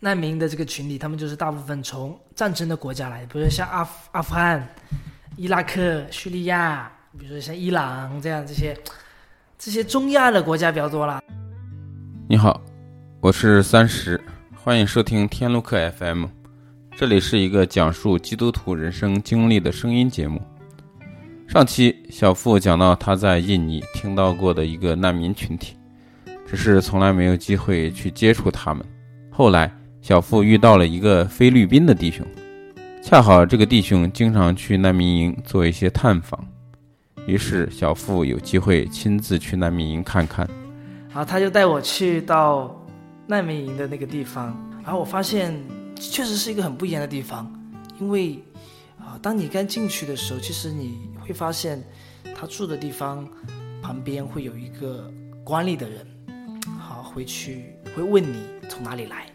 [0.00, 4.64] 难民的这个群体，他们就是大部分从战争的国家来，比如说像阿富阿富汗、
[5.36, 8.78] 伊拉克、叙利亚，比如说像伊朗这样这些
[9.58, 11.20] 这些中亚的国家比较多啦。
[12.28, 12.62] 你好，
[13.20, 14.20] 我是三十，
[14.54, 16.26] 欢迎收听天路客 FM，
[16.96, 20.40] 这里是一个讲述基督徒人生经历的声音节目。
[21.48, 25.76] 上期小付讲到他在印尼听到过的一个难民群体，
[26.46, 28.86] 只是从来没有机会去接触他们。
[29.28, 29.68] 后来。
[30.08, 32.26] 小付遇到了一个菲律宾的弟兄，
[33.02, 36.42] 恰好这个弟兄经常去难民营做一些探访，
[37.26, 40.48] 于是小付有机会亲自去难民营看看。
[41.10, 42.74] 然后他就带我去到
[43.26, 45.54] 难民营的那个地方，然后我发现
[45.96, 47.46] 确实是一个很不一样的地方，
[48.00, 48.42] 因为
[48.98, 51.84] 啊，当你刚进去的时候，其实你会发现
[52.34, 53.28] 他住的地方
[53.82, 55.12] 旁边会有一个
[55.44, 56.06] 管理的人，
[56.78, 59.26] 好，回去会问你从哪里来。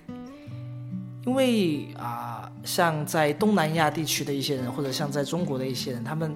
[1.25, 6.35] 因为啊，像在东南亚地区的一些人，或者像在中国的一些人，他们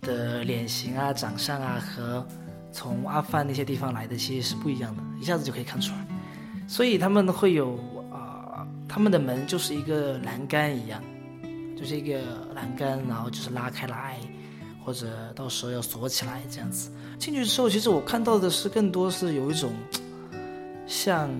[0.00, 2.26] 的脸型啊、长相啊，和
[2.72, 6.06] 从阿富汗那些地方来的其实是不一样的，一下子就可以看出来。
[6.66, 7.78] 所以他们会有
[8.10, 11.02] 啊，他们的门就是一个栏杆一样，
[11.76, 12.18] 就是一个
[12.54, 14.18] 栏杆，然后就是拉开来，
[14.82, 16.90] 或者到时候要锁起来这样子。
[17.18, 19.70] 进去之后，其实我看到的是更多是有一种
[20.86, 21.30] 像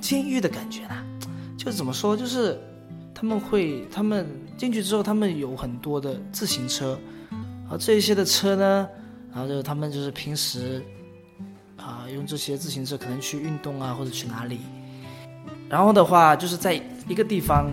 [0.00, 1.04] 监狱的感觉啦。
[1.64, 2.14] 就怎么说？
[2.14, 2.60] 就是
[3.14, 4.26] 他们会，他们
[4.56, 6.98] 进去之后，他们有很多的自行车，
[7.70, 8.86] 啊，这一些的车呢，
[9.32, 10.84] 然后就是他们就是平时
[11.78, 14.60] 啊用这些自行车可能去运动啊，或者去哪里。
[15.70, 17.72] 然后的话，就是在一个地方，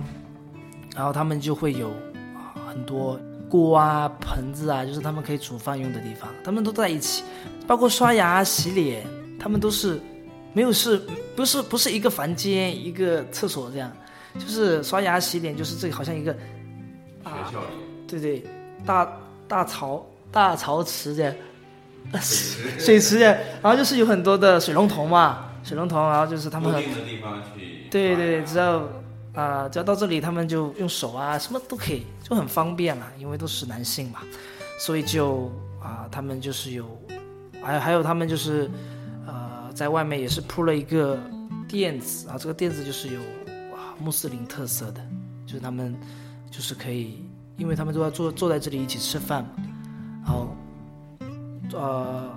[0.96, 1.92] 然后他们就会有
[2.66, 3.20] 很多
[3.50, 7.24] 锅啊、盆子啊，就是他们可以煮饭用的地方，他们都在一起，
[7.68, 9.06] 包括刷牙、洗脸，
[9.38, 10.00] 他们都是。
[10.54, 11.02] 没有是，
[11.36, 13.92] 不是不是一个房间一个厕所这样，
[14.38, 17.66] 就是刷牙洗脸，就是这里好像一个，学校里，
[18.06, 18.44] 对对，
[18.86, 21.34] 大大槽大槽池这样，
[22.14, 22.80] 水池。
[22.84, 26.84] 水池，然后就是有很多的水龙头嘛，水龙头，然后就是他们
[27.90, 28.86] 对对，只要
[29.34, 34.20] 啊只要到这里，他们就用手啊什么都可以，就很方便嘛，因为都是男性嘛，
[34.78, 35.50] 所以就
[35.82, 36.86] 啊他们就是有，
[37.64, 38.70] 还还有他们就是。
[39.74, 41.20] 在外面也是铺了一个
[41.68, 43.20] 垫子啊，这个垫子就是有
[43.72, 45.02] 哇穆斯林特色的，
[45.46, 45.96] 就是他们
[46.50, 47.24] 就是可以，
[47.58, 49.50] 因为他们都要坐坐在这里一起吃饭嘛，
[50.24, 50.56] 然后
[51.74, 52.30] 呃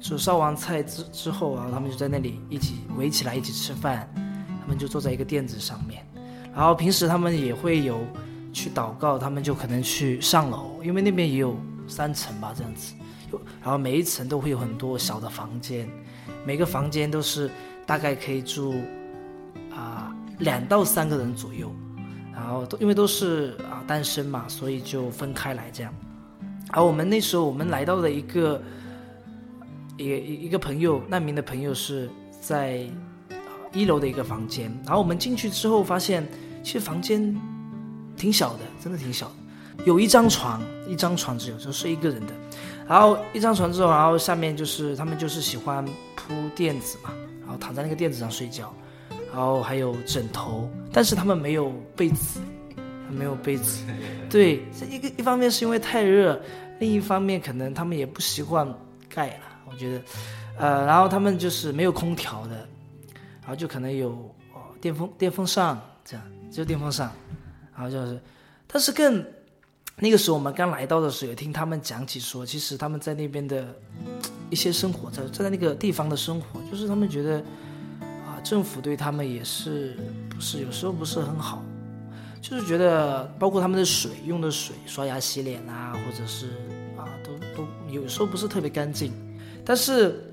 [0.00, 4.08] 就烧完菜之之后啊，他们就在那里一起围起来一起吃饭，
[4.60, 6.04] 他们就坐在一个垫子上面，
[6.54, 8.00] 然后平时他们也会有
[8.52, 12.94] 去祷告，他们就可能去上楼，因为那边也有三层吧这样子，
[13.62, 15.88] 然后每一层都会有很多小的房间。
[16.44, 17.50] 每个房间都是
[17.86, 18.74] 大概可以住
[19.72, 21.70] 啊两到三个人左右，
[22.32, 25.94] 然后都因为都是啊单身嘛，所以就分开来这样。
[26.70, 28.60] 而我们那时候我们来到的一个
[29.96, 30.06] 一
[30.46, 32.10] 一个朋友难民的朋友是
[32.40, 32.84] 在
[33.72, 36.26] 一楼的一个房间，然后我们进去之后发现，
[36.62, 37.34] 其实房间
[38.16, 42.32] 挺小的，真的挺小的，有一张床，一张床只有就睡一个人的。
[42.88, 45.84] 然后一张床之后，然后下面就是他们就是喜欢
[46.16, 47.10] 铺垫子嘛，
[47.40, 48.74] 然后躺在那个垫子上睡觉，
[49.32, 52.40] 然后还有枕头，但是他们没有被子，
[53.08, 53.84] 没有被子。
[54.28, 56.38] 对，这一个一方面是因为太热，
[56.80, 58.66] 另一方面可能他们也不习惯
[59.08, 60.02] 盖了，我觉得，
[60.58, 62.56] 呃，然后他们就是没有空调的，
[63.40, 64.10] 然后就可能有
[64.52, 67.10] 哦电风电风扇这样，只有电风扇，
[67.74, 68.20] 然后就是，
[68.66, 69.24] 但是更。
[69.96, 73.64] 那个时候我们刚来到的时候，也听他们讲起说，其实他们在那边的
[74.50, 77.38] 一些生活，在在那个地方的生活，就是他们觉得
[78.00, 79.96] 啊，政府对他们也是
[80.28, 81.62] 不是有时候不是很好，
[82.40, 86.46] 就是觉得包括他们的水用的水，刷牙洗脸啊，或者是
[86.96, 89.12] 啊，都都有时候不是特别干净。
[89.64, 90.24] 但是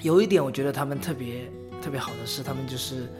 [0.00, 1.50] 有一点，我觉得他们特别
[1.82, 3.12] 特别好的是，他们就是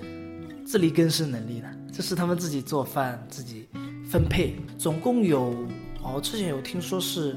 [0.64, 3.68] 自力更生能力的，就是他们自己做饭自己。
[4.14, 5.52] 分配总共有
[6.00, 7.34] 哦，之前有听说是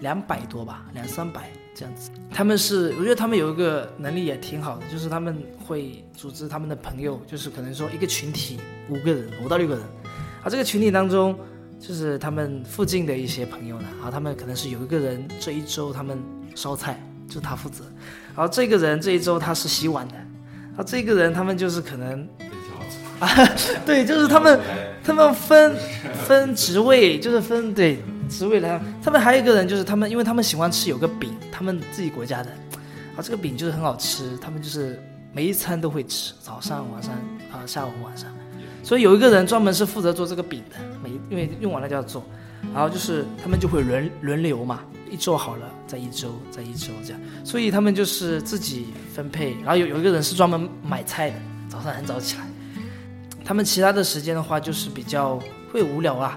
[0.00, 2.10] 两百多吧，两三百这样子。
[2.32, 8.58] 他们是，我觉得他们有一个能力也挺好的，就是他们会组织他们的朋友，就是可能说一个群体
[8.88, 9.84] 五个人，五到六个人。
[10.42, 11.38] 啊，这个群体当中
[11.78, 16.18] 就是他们附近的一些朋友呢，然后他们可能是有一个人这一周他们
[16.54, 16.98] 烧菜，
[17.28, 17.84] 就他负责。
[18.34, 20.14] 然后这个人这一周他是洗碗的，
[20.78, 22.26] 啊，这个人他们就是可能。
[23.18, 23.26] 啊，
[23.86, 24.60] 对，就是他们，
[25.06, 25.76] 他们分
[26.26, 28.80] 分职位，就是分对职位来。
[29.00, 32.50] 他们还有一个人，就是他们，因为他们喜欢吃有个饼，他们自己国家的，
[33.16, 35.00] 啊，这个饼就是很好吃，他们就是
[35.32, 37.12] 每一餐都会吃，早上、晚上
[37.52, 38.28] 啊，下午、晚上，
[38.82, 42.24] 所以有一个人专门是负责做这个饼的，每因为用完了就要做，
[42.74, 51.36] 然后就是他们就会轮轮流嘛，一做好了再一周再一周这样，所以他们就是自己分配，然后有有一个人是专门买菜的，
[51.68, 52.42] 早上很早起来，
[53.46, 55.40] 他们其他的时间的话就是比较
[55.72, 56.36] 会无聊啊，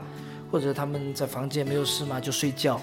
[0.52, 2.80] 或者他们在房间没有事嘛就睡觉，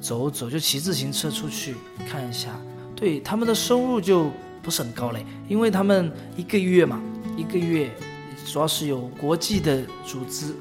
[0.00, 1.74] 走走就骑自行车出去
[2.08, 2.50] 看一下，
[2.94, 4.30] 对他们的收入就
[4.62, 7.02] 不是很高嘞，因为他们一个月嘛，
[7.36, 7.90] 一个月
[8.46, 10.54] 主要是有国际的组织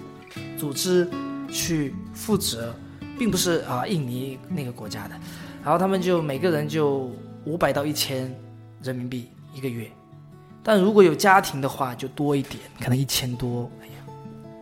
[0.57, 1.07] 组织
[1.47, 2.75] 去负责，
[3.19, 5.15] 并不是啊印尼那个国家的，
[5.63, 7.11] 然后他们就每个人就
[7.45, 8.35] 五百到一千
[8.81, 9.91] 人民币一个月，
[10.67, 13.94] 但如果有家庭的话就多一点，可能一千多，哎呀，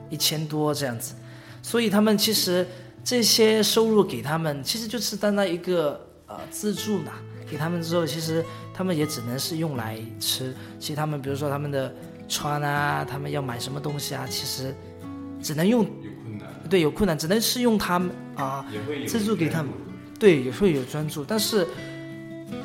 [0.10, 1.16] 一千多这样子，
[1.62, 2.68] 所以他们其实
[3.06, 7.14] 这些收入给他们，其实就是单单一个呃自助嘛，
[7.50, 10.54] 给他们之后，其实他们也只能是用来吃。
[10.78, 11.96] 其实他们比如说他们的
[12.28, 14.76] 穿啊，他们要买什么东西啊，其实
[15.42, 15.90] 只能用有
[16.22, 19.72] 困难，对有困难，只能是用他们啊、也会有资助给他们。
[20.20, 21.68] 对，也会有专注，但是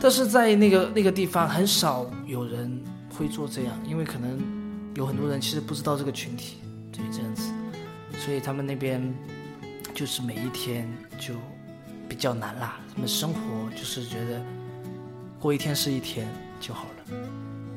[0.01, 2.81] 但是在那个那个地方很少有人
[3.19, 4.41] 会做这样，因为可能
[4.95, 6.59] 有很多人其实不知道这个群体，
[6.93, 7.51] 对这样子，
[8.17, 9.13] 所以他们那边
[9.93, 10.89] 就是每一天
[11.19, 11.35] 就
[12.09, 13.41] 比较难啦，他们生活
[13.77, 14.41] 就是觉得
[15.41, 16.29] 过一天是一天
[16.61, 17.17] 就好了，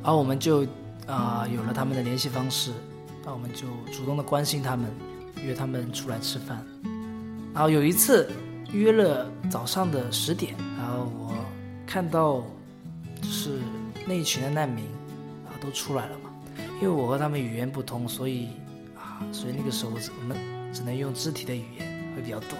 [0.03, 0.67] 然后我们就
[1.07, 2.71] 啊、有了他们的联系方式，
[3.25, 4.89] 那我们就主动的关心他们，
[5.43, 6.63] 约他们出来吃饭，
[7.53, 8.29] 然后有一次
[8.71, 11.33] 约了早上的十点，然后我
[11.85, 12.43] 看到
[13.21, 13.59] 就是
[14.05, 14.85] 那一群的难民
[15.61, 16.29] 都出来了嘛，
[16.81, 18.49] 因为我和他们语言不通，所以
[18.97, 20.35] 啊，所以那个时候我们
[20.73, 22.57] 只能用肢体的语言会比较多，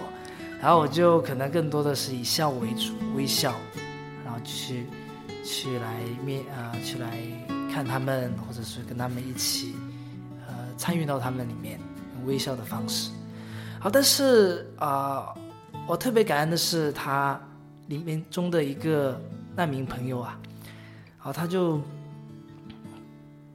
[0.60, 3.54] 然后我就可能更多的是以笑为主，微笑，
[4.24, 4.86] 然后去
[5.44, 7.18] 去来面啊、去来
[7.72, 9.74] 看他们，或者是跟他们一起
[10.46, 11.80] 呃参与到他们里面，
[12.14, 13.10] 用微笑的方式。
[13.80, 15.34] 好，但是啊、
[15.88, 17.40] 我特别感恩的是他
[17.88, 19.20] 里面中的一个
[19.56, 20.38] 难民朋友啊，
[21.18, 21.80] 然后他就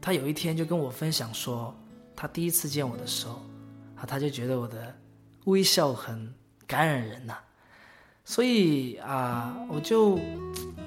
[0.08, 1.76] 他有一天就跟我分享说，
[2.16, 3.42] 他第一次见我的时候，
[3.98, 4.96] 啊，他就觉得我的
[5.48, 6.34] 微笑很
[6.66, 7.38] 感染人呐、
[8.24, 10.18] 所以啊，我就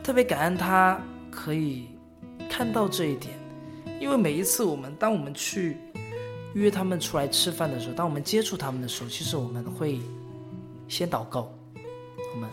[0.03, 0.99] 特别感恩他
[1.31, 1.89] 可以
[2.49, 3.39] 看到这一点，
[4.01, 5.77] 因为每一次我们当我们去
[6.55, 10.01] 约他们出来吃饭的时候，当我们接触他们的时候，其实我们会
[10.89, 11.53] 先祷告，
[12.33, 12.51] 我们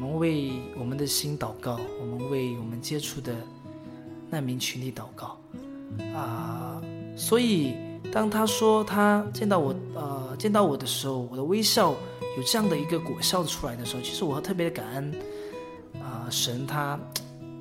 [0.00, 3.36] 我们为我们的心祷告，我们为我们接触的
[4.28, 5.38] 难民群体祷告。
[6.14, 6.80] 啊、
[7.16, 7.74] 所以
[8.12, 11.90] 当他说他见到我呃见到我的时候，我的微笑
[12.36, 15.14] 有这样的一个果效出来的时候，其实我特别的感恩
[16.00, 16.98] 啊、神他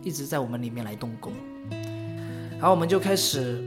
[0.04, 1.34] 一直在我们里面来动工，
[2.52, 3.64] 然后我们就开始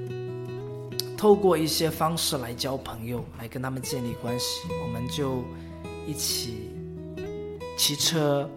[1.16, 4.68] 透过一些方式来交朋友，来跟他们建立关系。
[4.82, 5.42] 我们就
[6.06, 6.70] 一起
[7.76, 8.48] 骑车，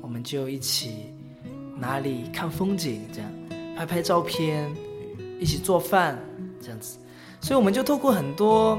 [0.00, 1.12] 我们就一起
[1.76, 3.30] 哪里看风景，这样
[3.76, 4.74] 拍拍照片，
[5.38, 6.18] 一起做饭，
[6.60, 6.98] 这样子。
[7.40, 8.78] 所以我们就透过很多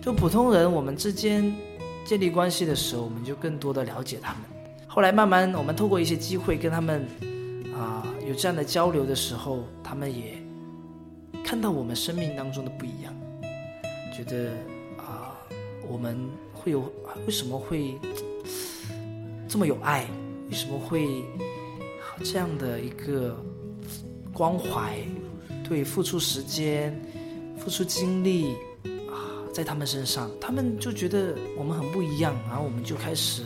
[0.00, 1.52] 就普通人我们之间
[2.04, 4.42] 建立关系的时候，我们就更多的了解他们。
[4.86, 7.06] 后来慢慢我们透过一些机会跟他们
[7.74, 10.38] 啊、有这样的交流的时候，他们也
[11.42, 13.12] 看到我们生命当中的不一样，
[14.16, 14.52] 觉得
[14.96, 15.34] 啊、
[15.88, 16.16] 我们
[16.52, 16.80] 会有
[17.26, 17.98] 为什么会
[19.48, 20.06] 这么有爱？
[20.50, 21.24] 为什么会
[22.22, 23.36] 这样的一个
[24.32, 24.98] 关怀？
[25.66, 26.94] 对，付出时间，
[27.58, 28.54] 付出精力
[29.10, 29.16] 啊，
[29.52, 33.42] 在他们身上，他们就觉得我们很不一样，然后我们就开始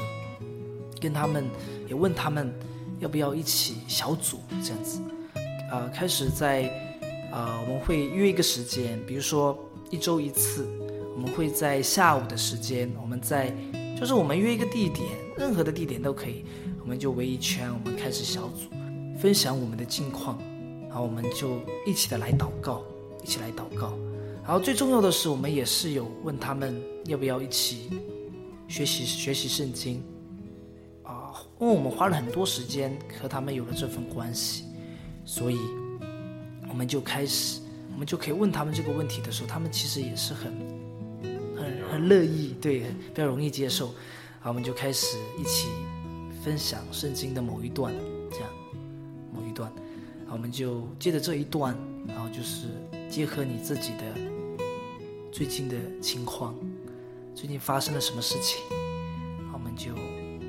[1.01, 1.49] 跟他们
[1.89, 2.53] 也问他们
[2.99, 5.01] 要不要一起小组这样子，
[5.71, 6.65] 啊，开始在
[7.33, 9.57] 啊我们会约一个时间，比如说
[9.91, 10.67] 一周一次，
[11.15, 13.55] 我们会在下午的时间，我们在
[13.99, 15.07] 就是我们约一个地点，
[15.37, 16.45] 任何的地点都可以，
[16.83, 18.69] 我们就围一圈，我们开始小组
[19.21, 20.39] 分享我们的近况，
[20.89, 22.83] 然后我们就一起的来祷告，
[23.23, 23.97] 一起来祷告。
[24.43, 27.91] 然后最重要的是，我们也是有问他们要不要一起
[28.67, 30.03] 学习学习圣经
[31.03, 34.65] 啊，因为我们花了很多时间和他们有了这份关系，
[35.27, 35.59] 所以
[36.69, 37.61] 我们就开始，
[37.93, 40.53] 我们就可以问他们这个问题的时候，他们其实也是很
[41.55, 43.87] 很很乐意，对，比较容易接受。
[44.41, 45.69] 然后我们就开始一起
[46.43, 47.93] 分享圣经的某一段，
[50.31, 52.69] 我们就接着这一段，然后就是
[53.11, 54.05] 结合你自己的
[55.33, 56.55] 最近的情况，
[57.35, 58.61] 最近发生了什么事情，
[59.41, 59.91] 然后我们就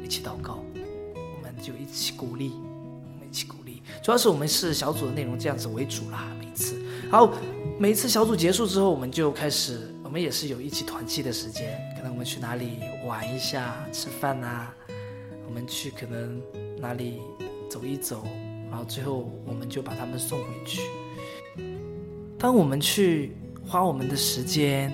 [0.04, 3.82] 一起祷告，我们就一起鼓励，我们一起鼓励。
[4.04, 6.80] 主要是我们是小组的内容这样子为主啦，每次。
[7.10, 7.34] 然后
[7.80, 14.74] 每次小组结束之后，我们就开始，我们也是有一起团契的时间，可能我们去哪里玩一下，吃饭啊，
[15.48, 16.42] 我们去可能
[16.80, 17.22] 哪里
[17.70, 18.24] 走一走，
[18.70, 20.82] 然后最后我们就把他们送回去。
[22.38, 23.36] 当我们去
[23.68, 24.92] 花我们的时间、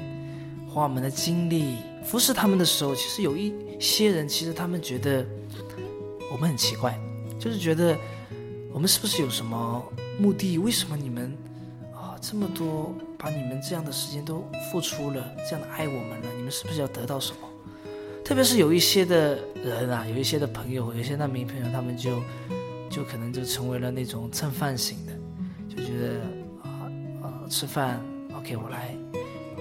[0.68, 5.26] 花我们的精力服侍他们的时候，其实有一些人，其实他们觉得
[6.32, 7.00] 我们很奇怪，
[7.40, 7.96] 就是觉得
[8.74, 9.84] 我们是不是有什么
[10.20, 10.58] 目的？
[10.58, 11.38] 为什么你们
[11.94, 16.28] 啊这么多把你们这样的时间都付出了，这样的爱我们了？
[16.36, 17.48] 你们是不是要得到什么？
[18.24, 22.20] 特别是有一些的人啊，有一些的朋友，有一些难民朋友，他们就
[22.96, 25.12] 就可能就成为了那种蹭饭型的，
[25.68, 26.22] 就觉得
[26.64, 26.90] 啊
[27.24, 28.00] 呃吃饭
[28.34, 28.96] OK 我来，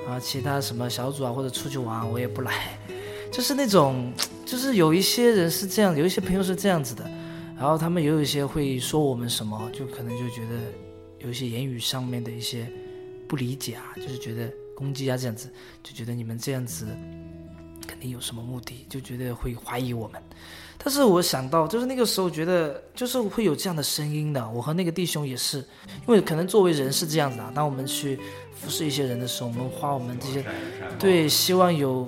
[0.07, 2.79] 啊其他什么小组啊或者出去玩我也不来，
[3.33, 4.12] 就是那种
[4.47, 7.11] 就是有一些人是这样，有一些朋友是这样子的，
[7.57, 10.61] 然后他们也有一些会说我们什么，就可能就觉得
[11.19, 12.71] 有一些言语上面的一些
[13.26, 16.87] 不理解啊，就是觉得攻击啊这样子，就觉得你们这样子。
[17.87, 20.23] 肯定有什么目的，就觉得会怀疑我们。
[20.76, 24.49] 但是我想到，就是那个时候觉得，就是会有这样的声音的。
[24.50, 27.50] 我和那个弟兄也是，因为可能作为人是这样子啊。
[27.54, 28.19] 当我们去
[28.54, 30.45] 服侍一些人的时候，我们花我们这些，
[30.99, 32.07] 对，希望有，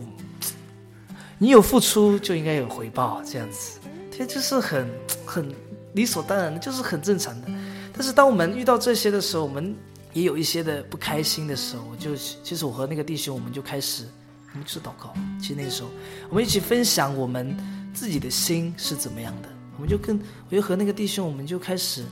[1.38, 3.78] 你有付出就应该有回报，这样子，
[4.10, 4.90] 这就是很
[5.24, 5.54] 很
[5.94, 7.48] 理所当然的，就是很正常的。
[7.94, 9.74] 但是当我们遇到这些的时候，我们
[10.12, 14.04] 也有一些的不开心的时候，我就其实我和那个弟兄，我们就开始。
[14.52, 15.12] 我们是祷告。
[15.38, 15.90] 其实那个时候，
[16.30, 17.54] 我们一起分享我们
[17.96, 19.48] 自己的心是怎么样的。
[19.76, 22.04] 我们就跟我就和那个弟兄，我们就开始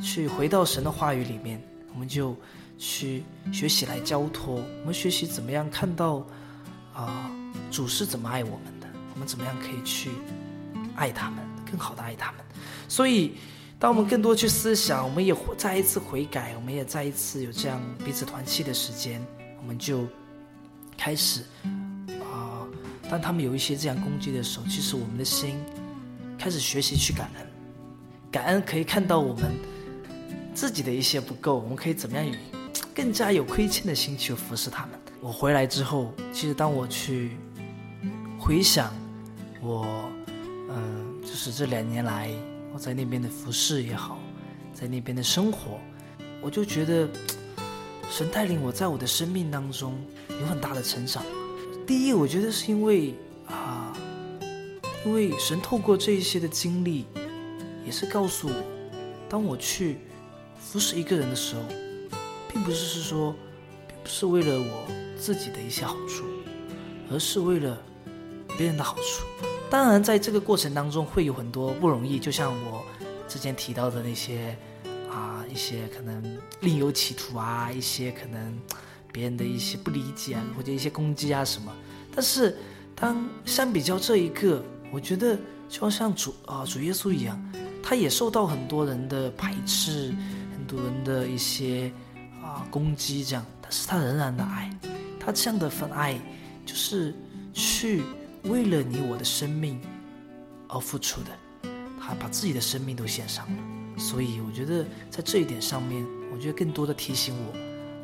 [0.00, 1.60] 去回到神的话语里面，
[1.92, 2.36] 我们就
[2.78, 4.62] 去学习来交托。
[4.80, 6.24] 我们学习怎么样看到
[6.94, 7.28] 啊
[7.68, 10.10] 主是怎么爱我们的，我们怎么样可以去
[10.94, 12.40] 爱他们，更好的爱他们。
[12.88, 13.34] 所以，
[13.78, 19.20] 当我们更多去思想，我们也再一次悔改，我们也再一次有这样彼此团契的时间，
[19.60, 20.06] 我们就
[20.96, 21.42] 开始。
[23.10, 25.56] 当他们有一些这样攻击的时候，其实我们的心
[26.38, 27.46] 开始学习去感恩，
[28.30, 29.52] 感恩可以看到我们
[30.54, 32.34] 自己的一些不够，我们可以怎么样以
[32.94, 34.98] 更加有亏欠的心去服侍他们。
[35.20, 37.36] 我回来之后，其实当我去
[38.38, 38.92] 回想
[39.60, 40.10] 我，
[40.70, 42.30] 嗯，就是这两年来
[42.72, 44.18] 我在那边的服侍也好，
[44.72, 45.78] 在那边的生活，
[46.42, 47.08] 我就觉得
[48.10, 49.94] 神带领我在我的生命当中
[50.28, 51.22] 有很大的成长。
[51.86, 53.14] 第一，我觉得是因为
[53.46, 53.94] 啊，
[55.04, 57.04] 因为神透过这一些的经历，
[57.84, 58.54] 也是告诉我，
[59.28, 59.98] 当我去
[60.58, 61.62] 服侍一个人的时候，
[62.48, 63.34] 并不是是说，
[63.86, 64.86] 并不是为了我
[65.18, 66.24] 自己的一些好处，
[67.10, 67.78] 而是为了
[68.56, 69.26] 别人的好处。
[69.68, 72.82] 当然，在这个过程当中会有很多不容易，就像我
[73.28, 74.56] 之前提到的那些
[75.10, 78.58] 啊，一些可能另有企图啊，一些可能。
[79.14, 81.72] 别人的一些不理解啊，或者一些攻击啊什么，
[82.12, 82.56] 但是
[82.96, 87.40] 当相比较这一个，我觉得就好像主啊主耶稣一样，
[87.80, 90.12] 他也受到很多人的排斥，
[90.52, 91.92] 很多人的一些
[92.42, 94.68] 啊攻击这样，但是他仍然的爱，
[95.20, 96.20] 他这样的份爱
[96.66, 97.14] 就是
[97.52, 98.02] 去
[98.42, 99.80] 为了你我的生命
[100.66, 103.62] 而付出的，他把自己的生命都献上了，
[103.96, 107.54] 所以我觉得在这一点上面，我觉得更多的提醒我，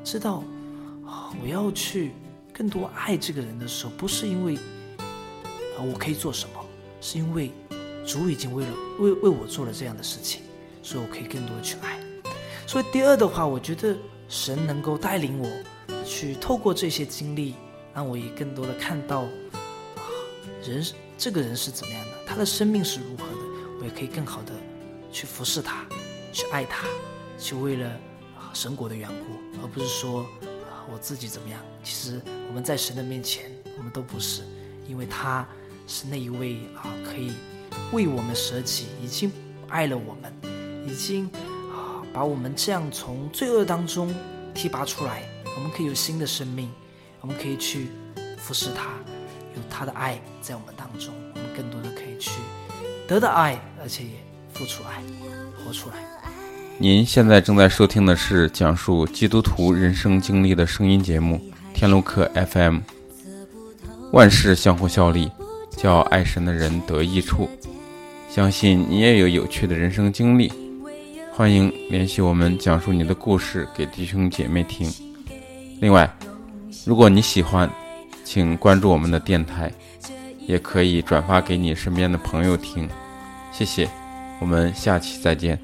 [0.05, 0.45] 知道。
[1.43, 2.13] 我要去
[2.53, 6.65] 更多爱这个人的时候，不是因为啊我可以做什么，
[7.01, 7.51] 是因为
[8.07, 10.43] 主已经为了为为我做了这样的事情，
[10.83, 11.99] 所以我可以更多的去爱。
[12.67, 13.97] 所以第二的话，我觉得
[14.29, 15.49] 神能够带领我
[16.05, 17.55] 去透过这些经历，
[17.95, 20.03] 让我也更多的看到啊
[20.63, 20.85] 人
[21.17, 23.43] 这个人是怎么样的，他的生命是如何的，
[23.81, 24.53] 我也可以更好的
[25.11, 25.87] 去服侍他，
[26.33, 26.87] 去爱他，
[27.39, 27.89] 去为了
[28.37, 30.27] 啊神国的缘故，而不是说。
[30.93, 31.61] 我自己怎么样？
[31.83, 34.43] 其实我们在神的面前，我们都不是，
[34.87, 35.47] 因为他
[35.87, 37.33] 是那一位啊，可以
[37.93, 39.31] 为我们舍己，已经
[39.69, 40.33] 爱了我们，
[40.87, 41.27] 已经
[41.73, 44.15] 啊把我们这样从罪恶当中
[44.55, 45.23] 提拔出来，
[45.57, 46.71] 我们可以有新的生命，
[47.21, 47.89] 我们可以去
[48.37, 48.91] 服侍他，
[49.57, 52.31] 有他的爱在我们当中，我们更多的可以去
[53.09, 54.11] 得到爱，而且也
[54.53, 55.03] 付出爱，
[55.65, 56.20] 活出来。
[56.83, 61.39] 您现在正在收听的是讲述基督徒人生经历的声音节目
[61.77, 62.77] 《天路客 FM》。
[64.13, 65.31] 万事相互效力，
[65.77, 67.47] 叫爱神的人得益处。
[68.31, 70.51] 相信你也有有趣的人生经历，
[71.35, 74.91] 欢迎联系我们，讲述你的故事给弟兄姐妹听。
[75.83, 76.11] 另外，
[76.87, 77.71] 如果你喜欢，
[78.25, 79.71] 请关注我们的电台，
[80.47, 82.89] 也可以转发给你身边的朋友听。
[83.53, 83.87] 谢谢，
[84.41, 85.61] 我们下期再见。